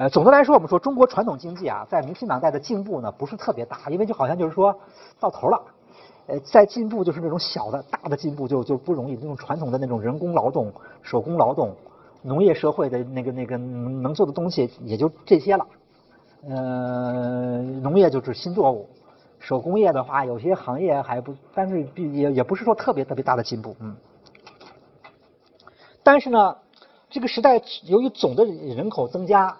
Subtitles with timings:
[0.00, 4.74] 呃，总的来说，我们说中国传统经济啊，在明清两代的进步呢，不是特别大，因为就好像就是说
[5.20, 5.62] 到头了。
[6.26, 9.14] 呃，在进步就是那种小的，大的进步就就不容易。
[9.16, 10.72] 那种传统的那种人工劳动、
[11.02, 11.76] 手工劳动、
[12.22, 15.66] 农业社会的那个那个能做的东西也就这些了。
[16.48, 18.88] 呃，农业就是新作物，
[19.38, 23.94] 手工业的话，有些行业还不，但是也也不是说特别特别大的进步，嗯。
[26.02, 26.56] 但是呢，
[27.10, 29.54] 这个时代由于总的人口增加，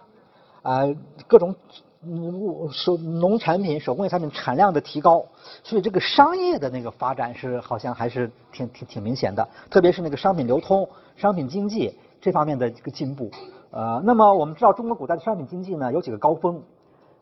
[0.63, 0.83] 啊，
[1.27, 1.55] 各种。
[2.03, 5.23] 物手农产品、手工业产品产量的提高，
[5.63, 13.31] 所以这个商业的那个发展是好像还是挺挺挺明显的，特别是那个商品流通、商品经济这方面的这个进步。
[13.71, 16.63] 呃，那么我们知道中国古代的商品经济呢有几个高峰，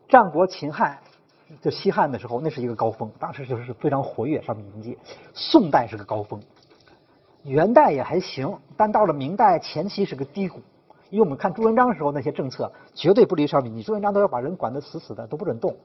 [0.07, 0.97] 战国秦汉
[1.61, 4.97] 就西汉的时候那是一个高峰，当时就是非常活跃商品经济。
[5.33, 6.41] 宋代是个高峰，
[7.43, 10.61] 元代也还行，但到了明代前期是个低谷。
[11.09, 13.83] 因为我们看朱元璋时候那些政策，绝对不利于商品你。
[13.83, 15.75] 朱元璋都要把人管得死死的，都不准动，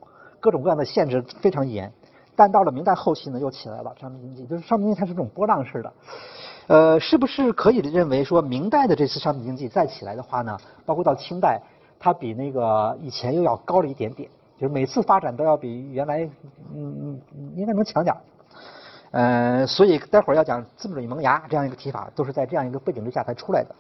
[0.41, 1.93] 各种各样的限制非常严。
[2.37, 5.93] 但到了明代后期呢，又起来了商品经济，就是商品经济它是这种波浪式的。
[6.67, 10.59] 呃，是不是可以认为说明代的这次商品经济再起来的话呢？
[10.85, 11.61] 包括到清代，
[11.99, 14.29] 它比那个以前又要高了一点点，
[14.59, 16.29] 就是每次发展都要比原来
[16.75, 17.21] 嗯
[17.55, 18.21] 应该能强点儿。
[19.13, 23.75] 呃，所以待会儿要讲资本主义萌芽这样一个提法，都是在这样一个背景之下才出来的。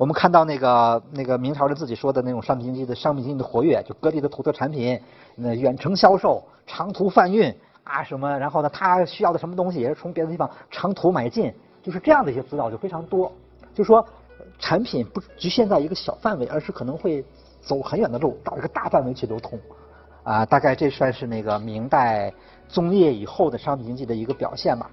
[0.00, 4.98] 我们看到那个那个明朝人自己说的那种商品经济的商品经济的活跃，就各地的土特产品，
[5.36, 13.30] 那远程销售、长途贩运啊什么，然后呢，他需要的什么东西也是从别的地方长途买进，就是这样的一些资料就非常多。
[13.74, 14.02] 就说
[14.58, 17.22] 产品不局限在一个小范围，而是可能会
[17.60, 19.60] 走很远的路，到一个大范围去流通。
[20.22, 22.32] 啊，大概这算是那个明代
[22.68, 24.90] 宗业以后的商品经济的一个表现吧。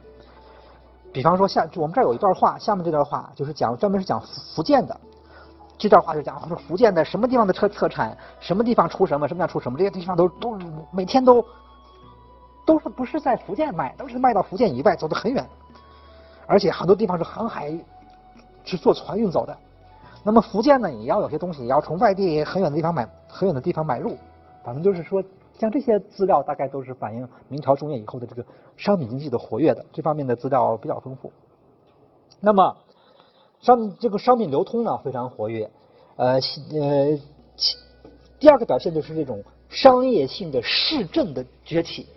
[1.14, 4.22] 比方说，下我们这儿有一段话，下面这段话就是讲专门是讲
[4.56, 4.96] 福建的。
[5.78, 10.58] 这段话就讲说福建的什么地方的特特产，什么地方出什么，什么样出什么，这些地方都都
[10.92, 11.44] 每天都
[12.66, 15.44] 都是不是在福建卖，都是卖到福建以外，走得很远。
[16.46, 17.72] 而且很多地方是航海，
[18.64, 19.58] 是坐船运走的。
[20.24, 24.18] 那么福建呢，也要有些东西，也要从外地很远的地方买，很远的地方买入。
[24.64, 25.24] 反正就是说。
[25.58, 28.46] 像这些资料大概都是反映明朝中叶以后的这个
[28.76, 31.32] 商品经济的活跃的，这方面的资料比较丰富。
[32.40, 32.78] 那么
[33.60, 35.70] 商这个商品流通呢非常活跃，
[36.16, 37.20] 呃呃，
[38.40, 42.08] 第二个表现就是这种商业性的市镇的崛起。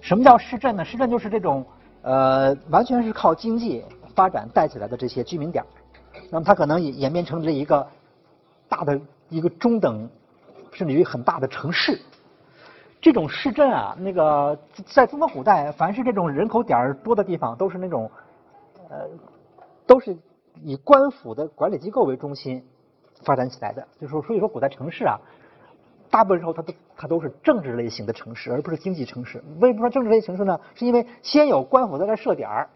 [0.00, 0.84] 什么叫市镇呢？
[0.84, 1.66] 市镇就是这种
[2.02, 3.84] 呃完全是靠经济
[4.14, 5.64] 发展带起来的这些居民点，
[6.30, 7.84] 那么它可能演演变成这一个
[8.68, 10.08] 大的一个中等
[10.70, 11.98] 甚至于很大的城市。
[13.00, 18.10] 这种市镇啊，那个在中国古代，凡是这种人口点儿多的地方，都是那种，
[18.90, 19.06] 呃，
[19.86, 20.16] 都是
[20.62, 22.64] 以官府的管理机构为中心
[23.22, 23.86] 发展起来的。
[24.00, 25.16] 就是说，所以说古代城市啊，
[26.10, 29.42] 大部分时候它都它都是政治类型的城市，而不是经济城市。
[29.60, 30.58] 为什么说政治类型城市呢？
[30.74, 32.68] 是因为先有官府在这设点儿，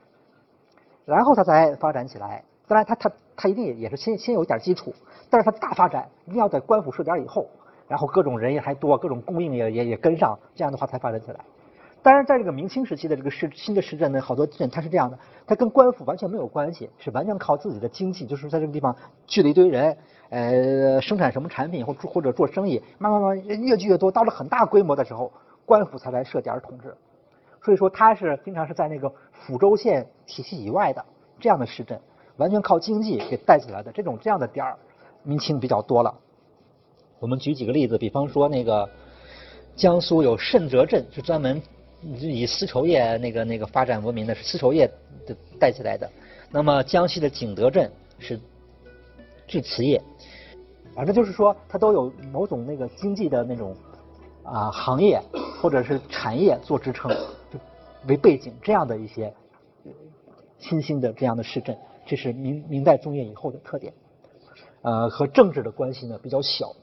[1.04, 2.44] 然后它才发展起来。
[2.68, 4.94] 当然，它它它一定也是先先有一点基础，
[5.28, 7.48] 但是它大发展一定要在官府设点儿以后。
[7.92, 11.38] 然后各种人也还多，各种供应也也也跟上，这样的话才发展起来。
[12.00, 19.94] 当然，在这个明清时期的这个市新的市镇呢，好多镇它是这样的，它跟官府完全没有关系，是完全靠自己的经济，就是在这个地方聚了一堆人，
[20.30, 25.30] 呃，生产什么产品或或者做生意，慢慢慢越聚越多，到了很大规模的时候，
[25.66, 26.96] 官府才来设点统治。
[27.62, 31.04] 所以说，它是经常是在那个府州县体系以外的
[31.38, 32.00] 这样的市镇，
[32.38, 34.78] 完全靠经济给带起来的这种这样的点儿，
[35.22, 36.12] 明清比较多了。
[37.22, 38.90] 我们举几个例子，比方说那个
[39.76, 41.62] 江苏有慎泽镇，是专门
[42.02, 44.90] 以丝绸业那个那个发展闻名的，是丝绸业
[45.24, 46.10] 的带起来的。
[46.50, 47.88] 那么江西的景德镇
[48.18, 48.40] 是
[49.46, 50.02] 制瓷业，
[50.96, 53.76] 反正就是说它都有某种那个经济的那种
[54.42, 55.22] 啊行业
[55.60, 57.08] 或者是产业做支撑，
[58.08, 59.32] 为背景这样的一些
[60.58, 63.92] 新兴的这样的市镇，这是明明代中叶以后的特点。
[64.82, 66.74] 呃，和政治的关系呢比较小。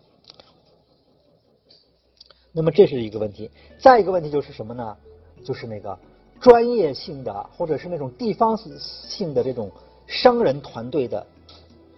[2.52, 3.50] 那么这是一个问题，
[3.80, 4.98] 再一个问题就是什么呢？
[5.44, 5.98] 就是那个
[6.40, 9.72] 专业性的或者是那种地方性的这种
[10.08, 11.26] 商人团队的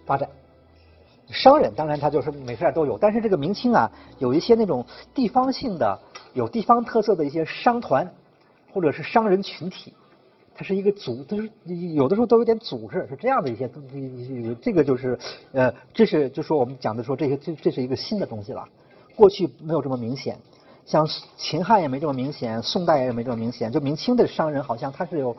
[0.04, 0.28] 发展。
[1.28, 4.84] 商人当然他就是每个都有，但是这个明清啊，有一些那种
[5.14, 5.98] 地方性的、
[6.34, 8.12] 有地方特色的一些商团
[8.72, 9.94] 或者是商人群体，
[10.54, 11.50] 它是一个组，就是
[11.94, 14.54] 有的时候都有点组织，是这样的一些东西。
[14.60, 15.18] 这个就是
[15.52, 18.68] 呃，这是就说我们讲的说这些，这这是一个新的东西了。
[19.16, 20.38] 过去没有这么明显，
[20.84, 21.06] 像
[21.36, 23.70] 秦汉也没这么明显，宋代也没这么明显。
[23.70, 25.36] 就明清的商人好像他是有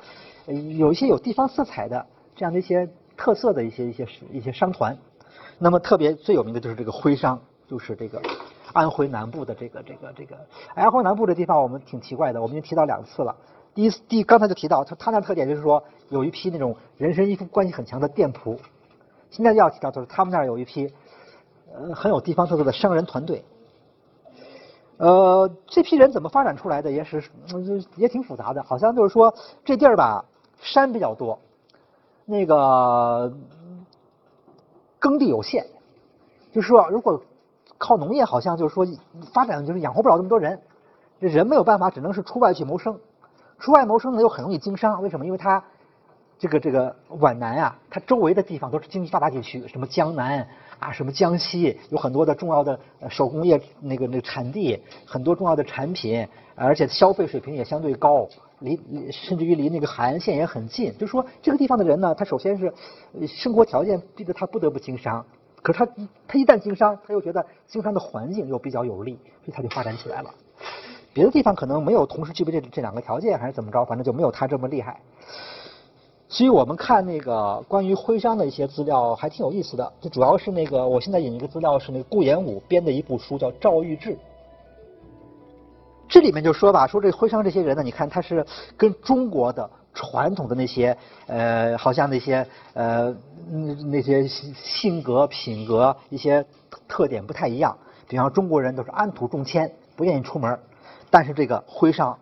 [0.78, 2.06] 有一些有地方色彩的
[2.36, 2.88] 这样的一些
[3.18, 4.98] 特色的一些一些一些商团。
[5.60, 8.22] 那么特别最有名的就是这个徽商，就是这个
[8.74, 10.36] 安徽南部的这个这个这个
[10.74, 13.36] 安徽南部的地方，我们挺奇怪的，我们已经提到两次了。
[13.76, 18.60] 第一次，第刚才就提到，他他那特点就是说，有一批那种人身依附关系很强的店铺。
[19.30, 20.92] 现在要提到就是他们那儿有一批，
[21.74, 23.44] 呃，很有地方特色的商人团队。
[24.98, 27.24] 呃，这批人怎么发展出来的，也是
[27.96, 28.64] 也挺复杂的。
[28.64, 29.34] 好像就是说，
[29.66, 30.24] 这地儿吧，
[30.62, 31.40] 山比较多，
[32.26, 33.34] 那个
[35.00, 35.66] 耕地有限，
[36.52, 37.22] 就是说，如果
[37.78, 38.88] 靠农业，好像就是说
[39.34, 40.62] 发展就是养活不了这么多人，
[41.20, 42.98] 这人没有办法，只能是出外去谋生。
[43.60, 45.26] 出外谋生呢，又很容易经商，为什么？
[45.26, 45.64] 因为它
[46.38, 50.48] 这个这个皖南啊，它周围的地方都是经济发达地区，什么江南
[50.84, 52.78] 啊，什么江西，有很多的重要的
[53.10, 58.28] 手工业那个那个产地，很多重要的产品，而且消费水平也相对高，
[58.60, 58.78] 离
[59.10, 60.94] 甚至于离那个海岸线也很近。
[60.98, 62.74] 就说这个地方的人呢，他首先是
[63.26, 65.26] 生活条件逼得他不得不经商，
[65.62, 65.92] 可是他
[66.28, 69.14] 他一旦经商，他又觉得经商的环境又比较有利，
[69.46, 70.30] 所以他就发展起来了。
[71.14, 75.00] 别的地方可能没有同时具备这这两个条件，还是怎么着，反正就没有他这么厉害。
[76.34, 84.14] 所以我们看那个关于徽商的一些资料还挺有意思的，这主要是那个我现在引一个资料是那个顾炎武编的一部书叫《赵玉志》，
[86.10, 88.44] 这里面就说吧，说这徽商这些人呢，你看他是
[88.76, 90.98] 跟中国的传统的那些
[91.28, 93.16] 呃，好像那些呃
[93.48, 96.44] 那那些性格品格一些
[96.88, 97.78] 特点不太一样，
[98.08, 100.58] 比方中国人都是安土重迁，不愿意出门。
[101.12, 102.18] 但是这个徽商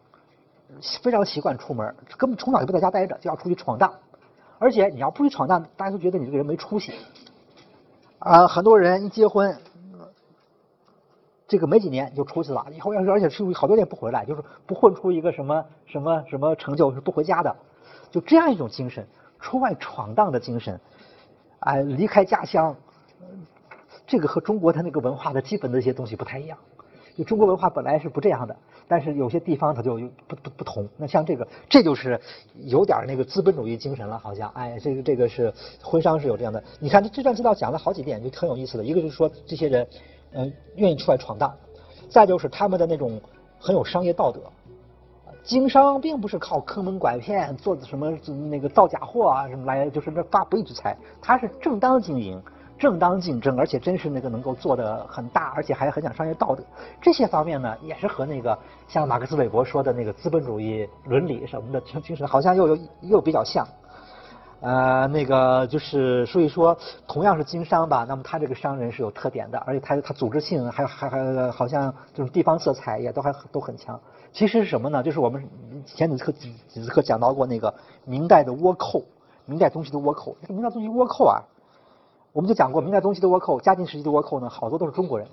[1.01, 3.93] 非常习惯出门，根本从小就不在家待着，就要出去闯荡。
[4.59, 6.93] 而且你要不去闯荡，大家都觉得你这个人没出息。
[8.19, 9.57] 啊，很多人一结婚，
[11.47, 17.55] 这个没几年就出去了，以后要是而且出去好多年不回来，就是不混出一个什么什么什么成就，是不回家的。
[18.11, 19.07] 就这样一种精神，
[19.39, 20.79] 出外闯荡的精神，
[21.59, 22.75] 啊，离开家乡，
[24.05, 26.57] 这个和中国的那个文化的基本的一些东西不太一样。
[27.17, 28.55] 就中国文化本来是不这样的。
[28.87, 29.95] 但是有些地方它就
[30.27, 32.19] 不不不同，那像这个，这就是
[32.65, 36.61] 有点那个资本主义精神了，好像，哎，这个这个是徽商是有这样的。
[36.77, 38.83] 你看这这段资料讲了好几点，就很有意思的。
[38.83, 39.87] 一个就是说这些人，
[40.33, 41.49] 嗯，愿意出来闯荡；
[42.09, 43.21] 再就是他们的那种
[43.57, 44.41] 很有商业道德，
[45.41, 48.11] 经商并不是靠坑蒙拐骗，做的什么
[48.49, 52.41] 那个造假货啊什么来，就是那发不义之财，他是正当经营。
[52.81, 56.63] 正当竞争，而且真是那个能够做的很大，而且还很讲商业道德，
[56.99, 58.57] 这些方面呢，也是和那个
[58.87, 63.67] 像马克思韦伯说的那个资本主义伦理什么的精神，好像又有又比较像。
[64.61, 66.75] 呃，那个就是所以说，
[67.07, 73.99] 同样是经商吧，那么他这个商人是有特点的，而且他他组织性还还还好像就是地方色彩也都还都很强。
[74.31, 75.03] 其实是什么呢？
[75.03, 75.47] 就是我们
[75.85, 77.71] 前几课几几次课讲到过那个
[78.05, 79.03] 明代的倭寇，
[79.45, 81.37] 明代中期的倭寇，明代中期倭寇啊。
[82.33, 85.27] 我们就讲过，明代中期的倭寇，嘉靖时期的倭寇呢，好多都是中国人。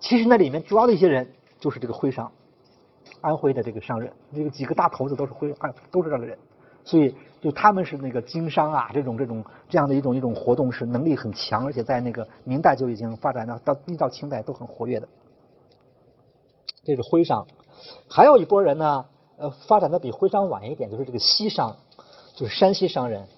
[0.00, 2.32] 其实那里面主要的一些人就是这个徽商，
[3.20, 5.54] 安徽的这个商人，这个几个大头子都是徽，
[5.90, 6.36] 都是这的人。
[6.82, 15.06] 所以就他们是那个经商啊，这种这种这样的一种一种活动是能力很强，而且在那个明代就已经发展到到一到清代都很活跃的。
[16.82, 17.46] 这是徽商，
[18.08, 19.04] 还有一波人呢，
[19.36, 21.76] 呃，发展的比徽商晚一点，就是这个西商，
[22.34, 23.28] 就是山西商人。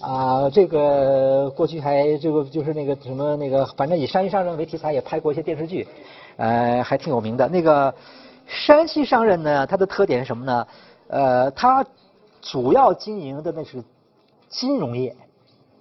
[0.00, 5.86] 啊，这个过去还这个就是那个什么那个，反正以山西商人为题材也拍过一些电视剧，
[6.38, 7.46] 呃，还挺有名的。
[7.48, 7.94] 那个
[8.46, 10.66] 山西商人呢，他的特点是什么呢？
[11.08, 11.84] 呃，他
[12.40, 13.84] 主要经营的那是
[14.48, 15.14] 金融业，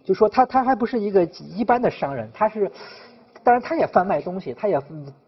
[0.04, 1.24] 就说他他还不是一个
[1.56, 2.70] 一般的商人，他是，
[3.42, 4.78] 当然他也贩卖东西，他也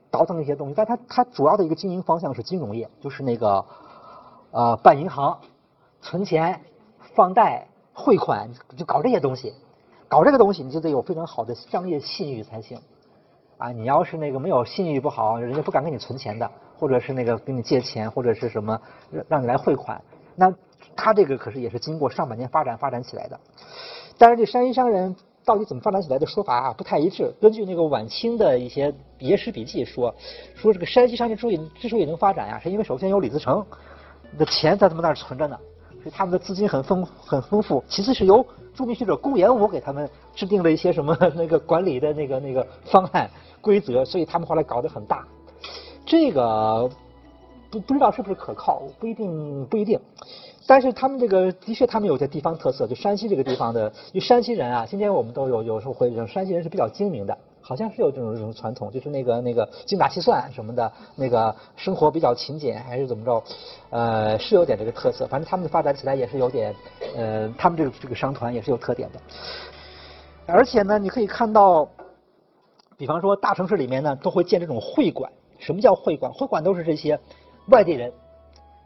[0.10, 3.66] 倒腾一些东西，但他他主要的一个经营方向是金融业，就是那个
[4.52, 5.40] 呃办银行、
[6.02, 6.60] 存钱、
[7.16, 7.66] 放贷。
[7.94, 9.54] 汇款就搞这些东西，
[10.08, 12.80] 搞这个东西你就得有非常好的商业信誉才行，
[13.58, 18.80] 啊，你要是那个没有信誉不好，人家不敢给你存钱的，或者是那个给你借钱，或者是什么
[19.12, 20.02] 让让你来汇款，
[20.36, 20.54] 那
[20.96, 23.40] 他这个可是也是经过上百年发展发展起来的。
[24.18, 27.34] 但是这山西商人到底怎么发展起来的说法啊不太一致。
[27.42, 30.14] 根据那个晚清的一些野史笔记说，
[30.56, 33.66] 说这个山西商人之所以之所以能发展呀，是因为首先有李自成
[34.38, 35.58] 的钱在他们那儿存着呢。
[36.04, 43.30] 所以他们的资金很丰很丰富，其次是由著名学者顾炎武给他们制定了一些什么那个管理的那个那个方案
[43.62, 45.28] 规则，所以他们后来搞得很大。
[46.06, 46.90] 这个
[47.70, 50.00] 不不知道是不是可靠，不一定不一定。
[50.66, 57.38] 但是他们这个的确他们有些地方特色，就山西这个地方的，因为山西人啊，今天我们都有有时候会山西人是比较精明的。
[57.62, 63.44] 好像是有这种这种传统，就是那个那个精打细算什么的，那个生活比较勤俭，还是怎么着？
[63.92, 65.28] 呃，是有点这个特色。
[65.28, 66.76] 反正他们发展起来也是有点，
[67.16, 69.20] 呃，他们这个这个商团也是有特点的。
[70.48, 71.88] 而且呢，你可以看到，
[72.98, 75.32] 比方说大城市里面呢，都会建这种会馆。
[75.60, 76.34] 什么叫会馆？
[76.34, 77.18] 会馆都是这些
[77.68, 78.12] 外地人，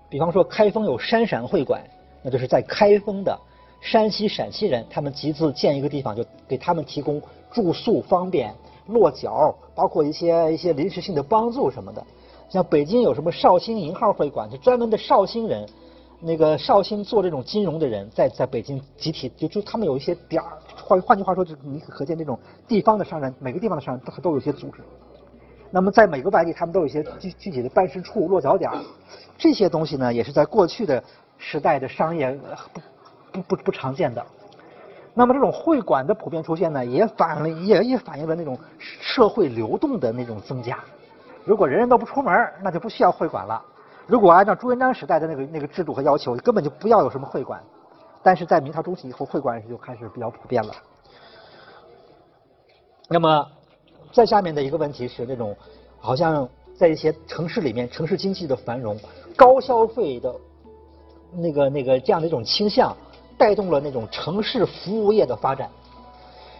[0.09, 1.81] 比方说开封有山陕会馆，
[2.21, 3.39] 那就是在开封的
[3.79, 8.53] 山西、陕西人，他们集资建一个地方，就给他们提供住宿方便、
[8.87, 12.05] 落脚，包括一些一些临时性的帮助什么的。
[12.49, 15.67] 像北京有什么绍兴银号会馆，就专门的绍兴人，
[16.21, 22.37] 那个绍兴做这种金融的人，在在北京集体就就他们有一些点儿，换换句话说，就你可见这种
[22.67, 24.83] 地方的商人，每个地方的商人都都有一些组织。
[25.71, 28.71] 那么在每个外地，他们都有一些具具体的办事处、落脚点，
[29.37, 31.03] 这些东西呢，也是在过去的
[31.37, 32.31] 时代的商业
[32.71, 32.79] 不
[33.31, 34.23] 不不不常见的。
[35.17, 40.77] 那么这种会馆的普遍出现呢，也反映也也反映了那种社会流动的那种增加。
[41.45, 43.63] 如果人人都不出门，那就不需要会馆了。
[44.07, 47.63] 如果按照朱元璋时代的那个那个制度和要求，根本就不要有什么会馆。
[48.21, 50.73] 但是在明朝中期以后，会馆就开始比较普遍了。
[53.07, 53.47] 那么，
[54.11, 55.55] 再下面的一个问题是，那种
[55.99, 58.99] 好像在一些城市里面，城市经济的繁荣、
[59.37, 60.35] 高消费的
[61.31, 62.97] 那个那个这样的一种倾向，
[63.37, 65.69] 带动了那种城市服务业的发展。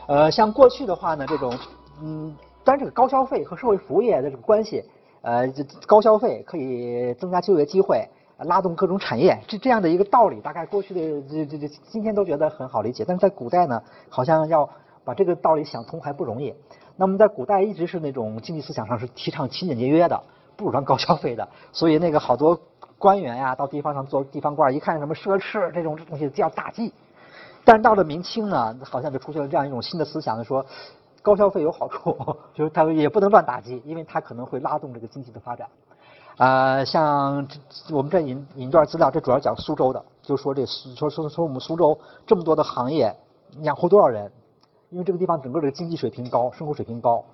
[0.08, 1.58] 呃，像过去的话呢，这种
[2.02, 2.36] 嗯。
[2.64, 4.84] 当然这个高消费和社会服务业的这个关系，
[5.22, 5.48] 呃，
[5.86, 8.04] 高消费可以增加就业机会，
[8.40, 13.06] 拉动各种产业，这这样的一个道理，大概过去的这这这今天都觉得很好理解。
[13.08, 14.68] 但是在古代呢，好像要
[15.04, 16.56] 把这个道理想通还不容易。
[16.96, 20.20] 那么在古代一直是那种经济思想上是提倡勤俭节约的，
[20.56, 22.60] 不主张高消费的，所以那个好多
[22.98, 26.94] 官员呀到地方上做地方官，一看什么奢侈这种东西叫大忌。
[27.64, 30.66] 但到了明清呢，好像就出现了这样一种新的思想，说。
[31.26, 32.16] 高消费有好处，
[32.54, 35.68] 就是它也不能乱打击，因为它可能会拉动这个经济的发展。
[36.38, 37.48] 啊，像
[37.92, 41.98] 我们这引引段资料，这主要讲苏州的，就说这说说说我们苏州
[42.28, 43.12] 这么多的行业
[43.62, 44.32] 养活多少人？
[44.92, 47.26] 因为这个地方整个这个经济水平高，生活水平高，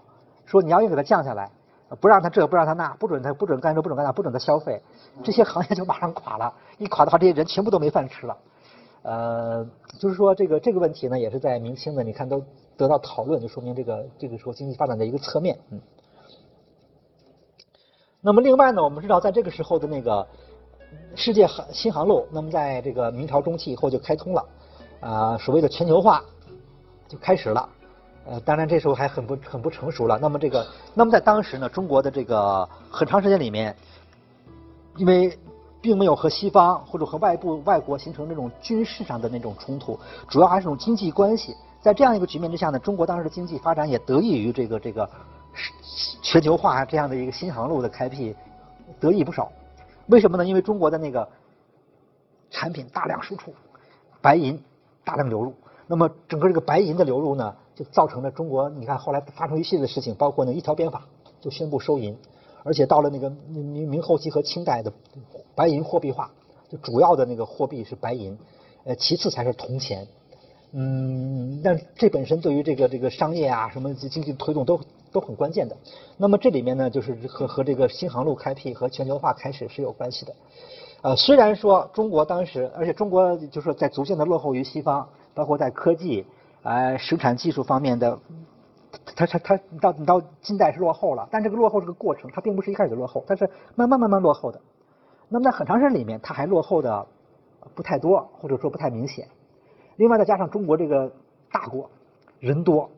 [0.45, 1.51] 说你要硬给它降下来，
[1.99, 4.81] 不让他这不让他那，不准他不准干这不准干那，不准他消费，
[5.23, 6.53] 这些行业就马上垮了。
[6.77, 8.37] 一垮的话，这些人全部都没饭吃了。
[9.03, 9.67] 呃，
[9.99, 12.43] 就是说这个这个问题呢，也是在明清的，你看都。
[12.77, 15.59] 得到讨论，就说明这个这个说经济发展的一个侧面。
[15.69, 15.79] 嗯。
[18.21, 20.25] 那么另外呢，我们知道在这个时候的那个
[21.13, 24.45] 世界航新航路，那么在这个明朝中期以后就开通了，
[24.99, 26.23] 啊，所谓的全球化
[27.07, 27.69] 就开始了。
[28.25, 30.17] 呃，当然这时候还很不很不成熟了。
[30.19, 33.75] 那么这个，那么在当时呢，中国的这个很长时间里面，
[34.97, 35.37] 因为
[35.81, 41.55] 并没有和西方或者和外部外国形成那种军事上的那种冲突，主要还是种经济关系。
[41.81, 45.09] 在这样一个局面之下呢，中国当时的经济发展也得益于这个这个
[46.21, 48.35] 全球化这样的一个新航路的开辟，
[48.99, 49.51] 得益不少。
[50.05, 50.45] 为什么呢？
[50.45, 51.27] 因为中国的那个
[52.51, 53.51] 产品大量输出，
[54.21, 54.61] 白银
[55.03, 55.55] 大量流入，
[55.87, 61.05] 那么整个这个白银的流入呢，就造成了中国你看后来发生一系列的事情，包括那一条鞭法
[61.39, 62.15] 就宣布收银，
[62.63, 64.91] 而且到了那个明明后期和清代的
[65.55, 66.31] 白银货币化，
[66.69, 68.37] 就主要的那个货币是白银，
[68.83, 70.07] 呃，其次才是铜钱。
[70.73, 74.79] 嗯，但这本身对于这个这个商业啊，什么经济推动都
[75.11, 75.75] 都很关键的。
[76.15, 80.33] 那么这里面呢，就是和和这个新航路开辟和全球化开始是有关系的。
[81.01, 86.25] 呃，虽然说中国当时，而且中国就是在逐渐的落后于西方，包括在科技、
[86.63, 88.19] 呃生产技术方面的，
[89.15, 94.61] 它它它到你到近代是落后了，但这个落后这个过程，它并不是一开始就落后，它是慢慢慢慢落后的。
[95.29, 97.07] 那么在很长时间里面，它还落后的
[97.73, 99.27] 不太多，或者说不太明显。
[99.95, 101.11] 另外再加上中国这个
[101.51, 101.89] 大国，
[102.39, 102.89] 人多，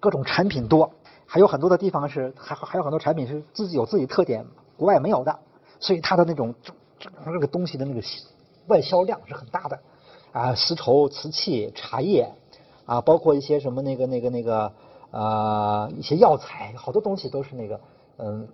[0.00, 0.90] 各种产品多，
[1.26, 4.44] 还有很多的地方是还还有很多产品是自己有自己特点，
[4.76, 5.38] 国外没有的，
[5.80, 6.54] 所以它的那种
[6.98, 8.00] 这这个东西的那个
[8.68, 9.78] 外销量是很大的
[10.32, 12.32] 啊，丝绸、瓷器、茶叶
[12.84, 14.72] 啊，包括一些什么那个那个那个
[15.10, 17.80] 啊一些药材，好多东西都是那个
[18.18, 18.48] 嗯，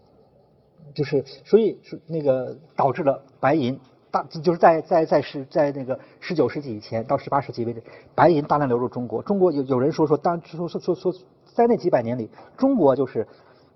[0.95, 3.79] 就是所以是那个导致了白银。
[4.11, 7.83] 大就是在在在是在那个十九世纪以前到十八世纪为止，
[8.15, 9.23] 白银大量流入中国。
[9.23, 11.13] 中国有有人说说当说说说说
[11.45, 13.29] 在那几百年里，中国就是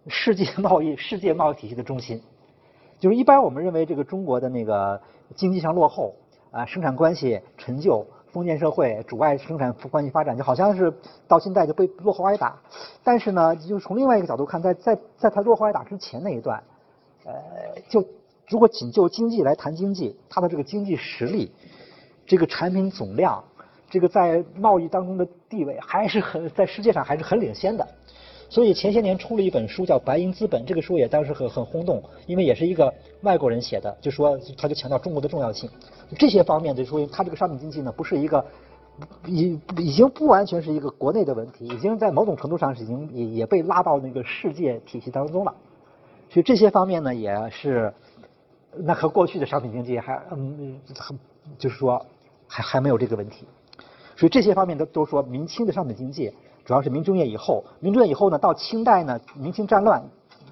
[0.09, 2.23] 世界贸易世界贸易体系的中心。
[2.99, 5.03] 就是一般我们认为这个中国的那个
[5.35, 6.15] 经济上落后
[6.51, 10.93] 啊，生产关系陈旧，封建社会主外生产关系发展，就好像是
[11.29, 12.59] 到现在就被落后挨打。
[13.05, 16.63] 但是呢，就从另外一个角度看，在在在他落后挨打之前那一段，
[17.25, 17.33] 呃，
[17.89, 18.05] 就。
[18.49, 21.53] 如果仅就经济来谈经济，他的这个经济实力，
[22.27, 23.43] 这个产品总量，
[23.89, 27.89] 这个在贸易当中的地位还是很在世界上还是很领先的。
[28.53, 32.93] 所以前些年出了一本书叫《白银资本》，这个书也当时很很轰动，因为也是一个
[33.23, 35.71] 外国人写的，就说他就强调中国的重要性。
[36.19, 38.45] 这些方面就说明他这个商品经济呢不是一个
[39.25, 45.55] 已已经不完全是一个国内的问题，已经在某种程度上是已经也也被拉到那个世界体系当中了。
[46.29, 47.91] 所以这些方面呢，也是
[48.77, 51.19] 那和过去的商品经济还嗯，很
[51.57, 52.05] 就是说
[52.47, 53.47] 还还没有这个问题。
[54.15, 56.31] 所以这些方面都都说明清的商品经济
[56.65, 60.03] 主要是明中叶以后，明中叶以后呢，到清代呢，明清战乱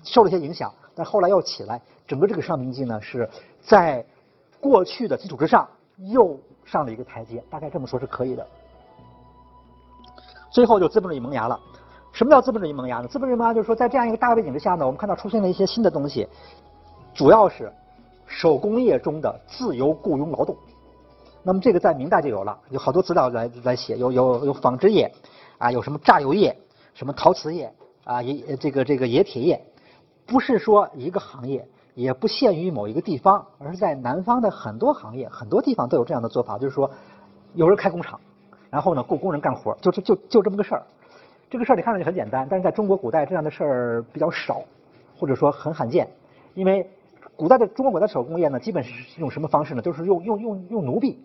[0.02, 3.28] 受了一些影响，但后来又起来，整个这个商品经呢是
[3.60, 4.04] 在
[4.60, 8.46] 过去的基础之上又上了一个台阶，大概这么说是可以的。
[10.50, 11.58] 最后就资本主义萌芽了。
[12.12, 13.06] 什么叫资本主义萌芽呢？
[13.06, 16.26] 资本主义萌芽就是说，在这样一个大背景之下呢，我们看到出现了一些新的东西，
[17.14, 17.72] 主要是
[18.26, 20.56] 手工业中的自由雇佣劳动。
[21.44, 25.10] 那么这个在明代就有了，有好多资料来来写，有有有纺织业，
[25.60, 26.56] 啊，有什么榨油业，
[26.94, 27.70] 什么陶瓷业，
[28.04, 29.60] 啊，冶这个这个冶铁业，
[30.26, 31.62] 不是说一个行业，
[31.94, 36.90] 也不限于某一个地方，而是在南方的很多行业、很多地方都有这样的做法，就是说
[37.54, 38.18] 有人开工厂，
[38.70, 40.82] 然后呢雇工人干活，就就就就这么个事儿。
[41.50, 44.62] 这个事儿你看上去很简单，但是在中国古代这样的事儿比较少，
[45.18, 46.08] 或者说很罕见，
[46.54, 46.90] 因为。
[47.36, 49.80] 古代的中国古代手工业呢，基本是用什么方式呢？
[49.80, 51.18] 就是用用用用奴婢，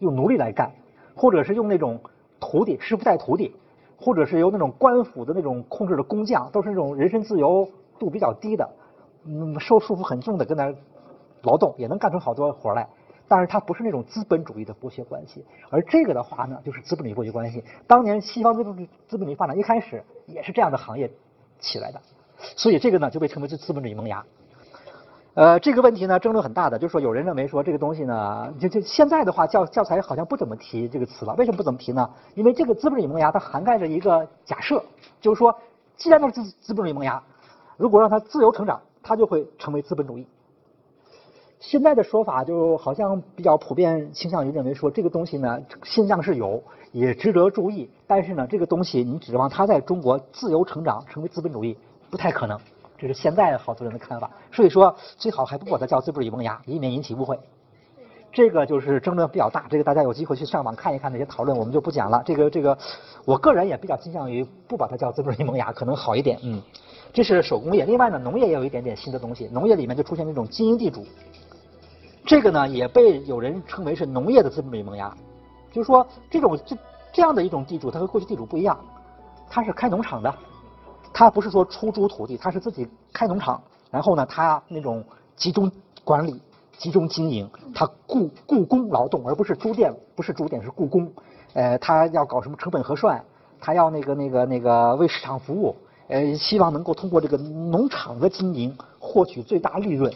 [0.00, 0.70] 用奴隶来干，
[1.14, 1.98] 或者是用那种
[2.38, 3.54] 徒弟，师傅带徒弟，
[3.98, 8.68] 或者是由那种官府的那种控制的工匠，都是那种人身自由度比较低的，
[9.24, 10.74] 嗯，受束缚很重的，跟那
[11.42, 12.88] 劳动也能干出好多活来。
[13.28, 17.64] 但是它不是那种资本主义的剥削关系，而这个的话呢，就是资本主义剥削关系。
[17.88, 18.76] 当年西方资本
[19.08, 21.10] 资本主义发展一开始也是这样的行业
[21.58, 22.00] 起来的，
[22.38, 24.24] 所以这个呢就被称为是资本主义萌芽。
[25.36, 31.34] 呃，这个问题呢，争论很大的，就是说，有人认为说这个东西呢，就就现在的话，教教材好像不怎么提这个词了。
[31.34, 32.08] 为什么不怎么提呢？
[32.34, 34.82] 因为这个资本主义萌芽它涵盖着一个假设，
[35.20, 35.54] 就是说，
[35.94, 37.22] 既然它是资资本主义萌芽，
[37.76, 40.26] 如果让它自由成长，它就会成为资本主义。
[41.60, 51.76] 现在的说法就好像比较普遍，倾向于认为说这个东西呢，现象是有，也值得注意，但是呢，这个东西你指望它在中国自由成长成为资本主义，
[52.10, 52.58] 不太可能。
[52.98, 57.38] 这是现在好多人的看法，所以说最好还不把它叫资本主义萌芽，以免引起误会。
[58.32, 62.22] 这个就是争论比较大，这个大家有机会去上网看一看那些讨论，我们就不讲了。
[62.26, 62.76] 这个这个，
[63.24, 66.38] 我个人也比较倾向于不把它叫资本主义萌芽，可能好一点。
[66.42, 66.60] 嗯，
[67.14, 67.86] 这是手工业。
[67.86, 71.06] 另外呢，农业也有一点点新的东西，农业里面就出现那种经营地主，
[72.26, 75.14] 这个呢也被有人称为是农业的资本主义萌芽。
[75.72, 76.76] 就是说，这种这
[77.12, 78.78] 这样的一种地主，他和过去地主不一样，
[79.48, 80.34] 他是开农场的。
[81.18, 83.58] 他不是说出租土地，他是自己开农场，
[83.90, 85.02] 然后呢，他那种
[85.34, 85.72] 集中
[86.04, 86.38] 管理、
[86.76, 91.10] 集中经营，他雇雇工劳动，而不是租店，不是租店是雇工，
[91.54, 93.24] 呃，他要搞什么成本核算，
[93.58, 95.74] 他要那个那个那个为市场服务，
[96.08, 100.12] 呃，希望能够通过这个农场的经营获取最大利润，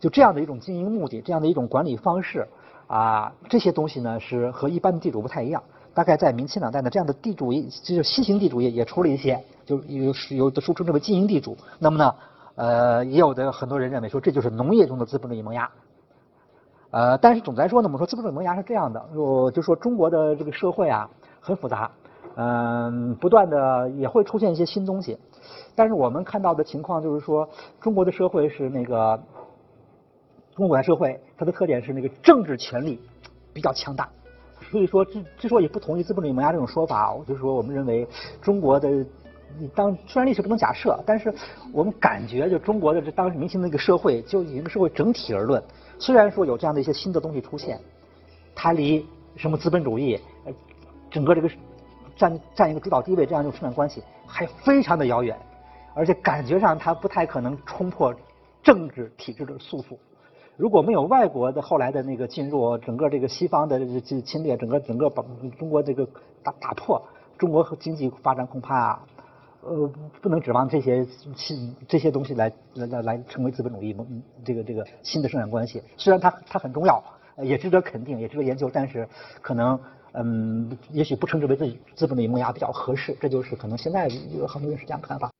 [0.00, 2.44] 就这样的一种经营目的，这样的一种管理方式
[2.88, 5.62] 啊，这些东西呢是和一般的地主不太一样。
[5.94, 9.40] 大概在明清两代呢，这样的地主也就是新型地主也也出了一些。
[9.64, 12.14] 就有有的书称之为经营地主，那么呢，
[12.54, 15.70] 呃，也有的很多人认为说这就是农业中的资本主义萌芽，
[16.90, 21.08] 呃，但是总的来说呢，我们说资本主义萌芽是这样的，我就说中国的这个社会啊
[21.40, 21.90] 很复杂，
[22.36, 25.18] 嗯，不断的也会出现一些新东西，
[25.74, 27.48] 但是我们看到的情况就是说，
[27.80, 29.18] 中国的社会是那个
[30.54, 33.00] 中国古代社会，它的特点是那个政治权力
[33.52, 34.08] 比较强大，
[34.70, 38.06] 所以说之之所以不同意资本主义萌芽这种说法，就是说我们认为
[38.42, 39.04] 中国的。
[39.58, 41.32] 你当虽然历史不能假设，但是
[41.72, 45.62] 我们感觉就中国的这当时明清那个社会，就以一个社会整体而论，
[45.98, 47.78] 虽然说有这样的一些新的东西出现，
[48.54, 50.52] 它离什么资本主义，呃，
[51.10, 51.48] 整个这个
[52.16, 55.36] 占占一个主导地位这样一种生产关系还非常的遥远，
[55.94, 58.14] 而且感觉上它不太可能冲破
[58.62, 59.96] 政治体制的束缚。
[60.56, 65.24] 如果没有外国的后来的那个进入，整个这个西方的这侵略，整个整个把
[65.58, 66.06] 中国这个
[66.42, 67.00] 打打破，
[67.36, 69.04] 中国经济发展恐怕啊。
[69.66, 73.96] 呃，不能指望这些新这些东西来来来来成为资本主义
[74.44, 75.82] 这个这个新的生产关系。
[75.96, 77.02] 虽然它它很重要，
[77.38, 79.08] 也值得肯定，也值得研究，但是
[79.40, 79.78] 可能
[80.12, 83.16] 嗯，也许不称之为资资本主义萌芽比较合适。
[83.20, 85.30] 这就是可能现在有很多人是这样看法。